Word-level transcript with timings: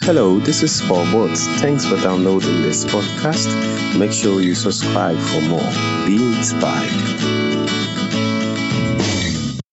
Hello, 0.00 0.38
this 0.38 0.62
is 0.62 0.80
Books. 0.88 1.46
Thanks 1.60 1.84
for 1.84 1.96
downloading 1.96 2.62
this 2.62 2.84
podcast. 2.84 3.48
Make 3.98 4.12
sure 4.12 4.40
you 4.40 4.54
subscribe 4.54 5.18
for 5.18 5.40
more. 5.42 5.70
Be 6.06 6.16
inspired. 6.36 7.68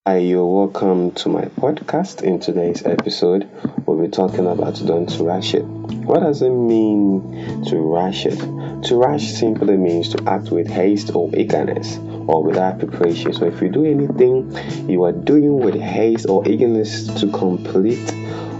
Hi, 0.05 0.17
you're 0.17 0.45
welcome 0.45 1.11
to 1.13 1.29
my 1.29 1.45
podcast. 1.45 2.21
In 2.21 2.39
today's 2.39 2.85
episode, 2.85 3.49
we'll 3.85 4.01
be 4.01 4.09
talking 4.09 4.45
about 4.45 4.75
don't 4.85 5.17
rush 5.19 5.53
it. 5.53 5.63
What 5.63 6.19
does 6.19 6.41
it 6.41 6.51
mean 6.51 7.63
to 7.65 7.77
rush 7.77 8.25
it? 8.25 8.39
To 8.83 8.95
rush 8.97 9.33
simply 9.33 9.77
means 9.77 10.09
to 10.09 10.23
act 10.27 10.51
with 10.51 10.67
haste 10.67 11.15
or 11.15 11.35
eagerness 11.35 11.97
or 12.27 12.43
without 12.43 12.79
preparation. 12.79 13.33
So 13.33 13.45
if 13.45 13.61
you 13.61 13.69
do 13.69 13.85
anything, 13.85 14.55
you 14.89 15.03
are 15.03 15.11
doing 15.11 15.57
with 15.57 15.75
haste 15.75 16.27
or 16.29 16.47
eagerness 16.47 17.07
to 17.21 17.31
complete 17.31 18.13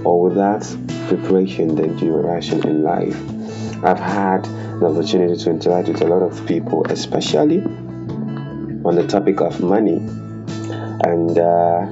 or 0.03 0.29
without 0.29 0.63
preparation, 1.07 1.75
you 2.01 2.15
are 2.15 2.21
in 2.65 2.83
life. 2.83 3.15
I've 3.83 3.99
had 3.99 4.43
the 4.79 4.87
opportunity 4.87 5.35
to 5.43 5.49
interact 5.49 5.87
with 5.87 6.01
a 6.01 6.07
lot 6.07 6.21
of 6.21 6.45
people, 6.47 6.85
especially 6.89 7.61
on 7.61 8.95
the 8.95 9.05
topic 9.07 9.41
of 9.41 9.61
money. 9.61 9.97
And 11.03 11.37
uh, 11.37 11.85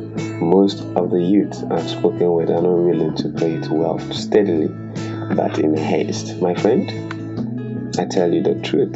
most 0.43 0.81
of 0.95 1.11
the 1.11 1.21
youth 1.21 1.63
I've 1.71 1.89
spoken 1.89 2.33
with 2.33 2.49
are 2.49 2.61
not 2.61 2.77
willing 2.77 3.15
to 3.15 3.29
it 3.51 3.69
wealth 3.69 4.13
steadily, 4.13 4.67
but 5.35 5.59
in 5.59 5.75
haste. 5.75 6.41
My 6.41 6.55
friend, 6.55 6.89
I 7.99 8.05
tell 8.05 8.33
you 8.33 8.41
the 8.41 8.55
truth, 8.55 8.95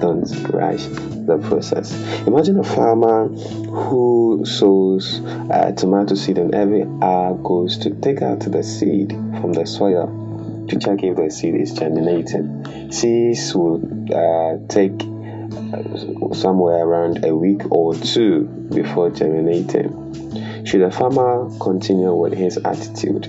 don't 0.00 0.30
rush 0.50 0.84
the 0.84 1.38
process. 1.48 1.92
Imagine 2.26 2.58
a 2.60 2.64
farmer 2.64 3.28
who 3.28 4.44
sows 4.44 5.20
uh, 5.50 5.72
tomato 5.72 6.14
seed 6.14 6.38
and 6.38 6.54
every 6.54 6.82
hour 7.02 7.34
goes 7.34 7.78
to 7.78 7.90
take 7.90 8.22
out 8.22 8.40
the 8.40 8.62
seed 8.62 9.10
from 9.40 9.52
the 9.52 9.66
soil 9.66 10.66
to 10.68 10.78
check 10.78 11.02
if 11.02 11.16
the 11.16 11.30
seed 11.30 11.54
is 11.54 11.72
germinating. 11.72 12.92
Seeds 12.92 13.54
will 13.54 13.82
uh, 14.14 14.58
take 14.68 15.00
uh, 15.02 16.34
somewhere 16.34 16.84
around 16.84 17.24
a 17.24 17.34
week 17.34 17.70
or 17.70 17.94
two 17.94 18.44
before 18.44 19.10
germinating. 19.10 20.64
Should 20.64 20.82
a 20.82 20.90
farmer 20.90 21.48
continue 21.58 22.14
with 22.14 22.34
his 22.34 22.58
attitude, 22.58 23.26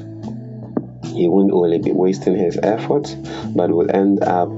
he 1.06 1.28
won't 1.28 1.52
only 1.52 1.80
be 1.80 1.92
wasting 1.92 2.38
his 2.38 2.58
efforts 2.58 3.14
but 3.56 3.70
will 3.72 3.94
end 3.94 4.24
up 4.24 4.50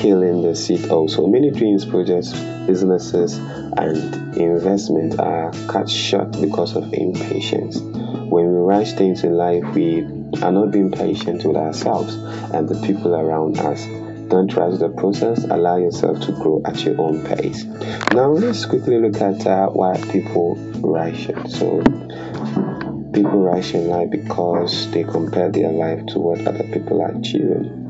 killing 0.00 0.40
the 0.40 0.56
seed 0.56 0.88
also. 0.88 1.26
Many 1.26 1.50
dreams, 1.50 1.84
projects, 1.84 2.32
businesses, 2.66 3.36
and 3.36 4.34
investment 4.34 5.20
are 5.20 5.52
cut 5.68 5.90
short 5.90 6.40
because 6.40 6.74
of 6.74 6.90
impatience. 6.94 7.78
When 7.78 8.50
we 8.50 8.58
rush 8.58 8.92
things 8.92 9.24
in 9.24 9.34
life, 9.34 9.62
we 9.74 10.00
are 10.42 10.52
not 10.52 10.70
being 10.70 10.90
patient 10.90 11.44
with 11.44 11.56
ourselves 11.56 12.14
and 12.54 12.66
the 12.66 12.80
people 12.86 13.14
around 13.14 13.58
us. 13.58 13.84
Don't 14.30 14.54
rush 14.54 14.78
the 14.78 14.88
process, 14.88 15.44
allow 15.44 15.76
yourself 15.76 16.20
to 16.22 16.32
grow 16.32 16.62
at 16.64 16.82
your 16.82 16.98
own 16.98 17.22
pace. 17.26 17.64
Now, 18.14 18.30
let's 18.30 18.64
quickly 18.64 18.98
look 18.98 19.20
at 19.20 19.46
uh, 19.46 19.68
why 19.68 20.00
people 20.12 20.56
rush 20.80 21.28
it. 21.28 21.50
So, 21.50 21.82
people 23.12 23.42
rush 23.42 23.74
in 23.74 23.88
life 23.88 24.08
because 24.10 24.90
they 24.92 25.04
compare 25.04 25.50
their 25.50 25.72
life 25.72 26.06
to 26.06 26.20
what 26.20 26.46
other 26.46 26.64
people 26.64 27.02
are 27.02 27.10
achieving 27.10 27.89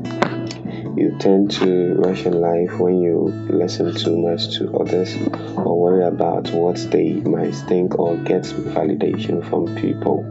you 0.95 1.15
tend 1.19 1.51
to 1.51 1.95
rush 1.95 2.25
in 2.25 2.33
life 2.33 2.77
when 2.79 3.01
you 3.01 3.25
listen 3.49 3.95
too 3.95 4.17
much 4.17 4.57
to 4.57 4.71
others 4.77 5.15
or 5.55 5.79
worry 5.79 6.05
about 6.05 6.49
what 6.51 6.75
they 6.91 7.13
might 7.13 7.55
think 7.55 7.97
or 7.97 8.17
get 8.17 8.43
validation 8.43 9.47
from 9.49 9.75
people. 9.75 10.27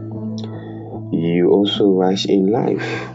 You 1.11 1.51
also 1.51 1.91
rush 1.91 2.25
in 2.25 2.47
life 2.47 3.07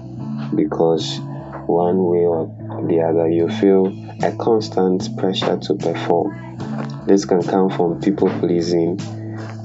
because 0.54 1.18
one 1.66 2.04
way 2.04 2.26
or 2.26 2.46
the 2.88 3.00
other 3.00 3.28
you 3.28 3.48
feel 3.48 3.86
a 4.22 4.36
constant 4.36 5.16
pressure 5.16 5.56
to 5.56 5.74
perform. 5.74 7.06
This 7.06 7.24
can 7.24 7.42
come 7.42 7.70
from 7.70 8.00
people 8.00 8.28
pleasing 8.40 9.00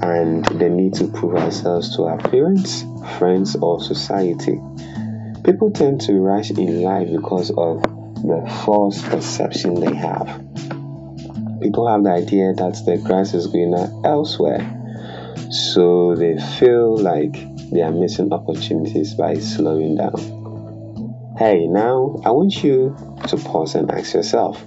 and 0.02 0.44
the 0.44 0.68
need 0.68 0.94
to 0.94 1.08
prove 1.08 1.36
ourselves 1.36 1.96
to 1.96 2.04
our 2.04 2.18
parents, 2.18 2.84
friends, 3.18 3.56
or 3.56 3.80
society. 3.80 4.60
People 5.44 5.72
tend 5.72 6.00
to 6.02 6.20
rush 6.20 6.52
in 6.52 6.82
life 6.82 7.08
because 7.10 7.50
of 7.50 7.82
the 7.82 8.62
false 8.64 9.02
perception 9.02 9.74
they 9.74 9.92
have. 9.92 10.26
People 11.60 11.88
have 11.88 12.04
the 12.04 12.10
idea 12.10 12.52
that 12.54 12.80
the 12.86 12.96
grass 13.04 13.34
is 13.34 13.48
greener 13.48 13.90
elsewhere, 14.04 14.62
so 15.50 16.14
they 16.14 16.38
feel 16.58 16.96
like 16.96 17.32
they 17.72 17.82
are 17.82 17.90
missing 17.90 18.32
opportunities 18.32 19.14
by 19.14 19.34
slowing 19.34 19.96
down. 19.96 21.34
Hey, 21.36 21.66
now 21.66 22.22
I 22.24 22.30
want 22.30 22.62
you 22.62 22.96
to 23.26 23.36
pause 23.36 23.74
and 23.74 23.90
ask 23.90 24.14
yourself 24.14 24.62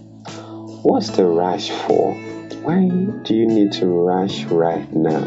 what's 0.83 1.11
the 1.11 1.25
rush 1.25 1.69
for? 1.69 2.13
Why 2.63 2.89
do 3.23 3.33
you 3.33 3.47
need 3.47 3.71
to 3.73 3.85
rush 3.85 4.43
right 4.45 4.91
now? 4.93 5.23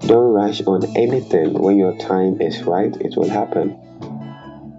Don't 0.00 0.32
rush 0.32 0.62
on 0.62 0.96
anything. 0.96 1.52
When 1.52 1.76
your 1.76 1.94
time 1.98 2.40
is 2.40 2.62
right, 2.62 2.96
it 3.02 3.14
will 3.14 3.28
happen. 3.28 3.78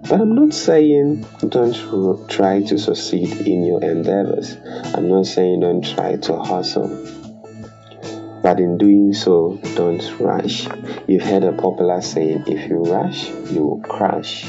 But 0.08 0.20
I'm 0.20 0.34
not 0.34 0.54
saying 0.54 1.26
don't 1.48 2.28
try 2.28 2.62
to 2.62 2.78
succeed 2.78 3.46
in 3.46 3.64
your 3.64 3.82
endeavors. 3.82 4.56
I'm 4.94 5.08
not 5.08 5.26
saying 5.26 5.60
don't 5.60 5.84
try 5.84 6.16
to 6.16 6.36
hustle. 6.38 6.88
But 8.42 8.58
in 8.58 8.78
doing 8.78 9.12
so, 9.12 9.60
don't 9.76 10.02
rush. 10.18 10.66
You've 11.06 11.22
heard 11.22 11.44
a 11.44 11.52
popular 11.52 12.00
saying 12.00 12.44
if 12.46 12.68
you 12.68 12.78
rush, 12.78 13.28
you 13.52 13.62
will 13.62 13.80
crash. 13.82 14.44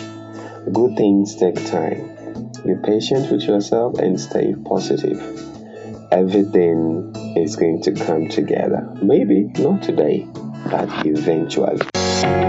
Good 0.72 0.96
things 0.96 1.36
take 1.36 1.64
time. 1.66 2.18
Be 2.66 2.76
patient 2.84 3.32
with 3.32 3.42
yourself 3.42 4.00
and 4.00 4.20
stay 4.20 4.54
positive. 4.66 5.20
Everything 6.12 7.14
is 7.36 7.56
going 7.56 7.82
to 7.84 7.92
come 7.94 8.30
together. 8.30 8.98
Maybe 9.02 9.52
not 9.60 9.82
today, 9.82 10.28
eventually. 11.06 11.80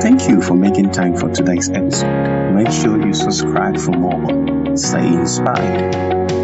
Thank 0.00 0.28
you 0.28 0.42
for 0.42 0.54
making 0.54 0.90
time 0.90 1.16
for 1.16 1.30
today's 1.30 1.70
episode. 1.70 2.52
Make 2.52 2.70
sure 2.70 3.04
you 3.04 3.14
subscribe 3.14 3.78
for 3.78 3.92
more. 3.92 4.76
Stay 4.76 5.06
inspired. 5.06 6.41